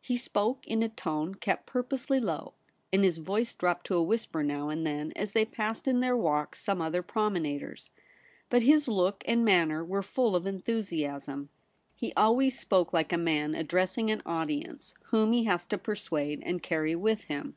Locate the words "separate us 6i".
13.24-13.52